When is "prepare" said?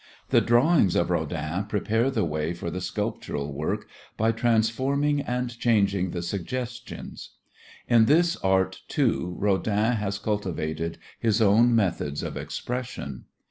1.65-2.09